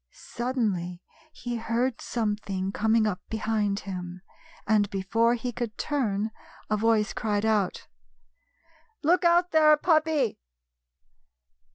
Suddenly 0.13 0.99
he 1.31 1.57
heard 1.57 2.01
something 2.01 2.71
coming 2.71 3.05
up 3.05 3.21
be 3.29 3.37
hind 3.37 3.81
him, 3.81 4.23
and, 4.65 4.89
before 4.89 5.35
he 5.35 5.51
could 5.51 5.77
turn, 5.77 6.31
a 6.71 6.75
voice 6.75 7.13
cried 7.13 7.45
out:" 7.45 7.85
Look 9.03 9.23
out 9.23 9.51
there, 9.51 9.77
puppy 9.77 10.39